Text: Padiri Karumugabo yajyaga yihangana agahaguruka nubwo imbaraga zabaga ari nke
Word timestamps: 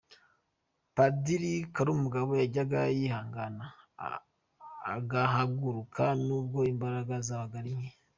Padiri 0.95 1.53
Karumugabo 1.73 2.31
yajyaga 2.41 2.79
yihangana 2.97 3.65
agahaguruka 4.95 6.03
nubwo 6.25 6.59
imbaraga 6.73 7.13
zabaga 7.27 7.55
ari 7.61 7.73
nke 7.79 7.91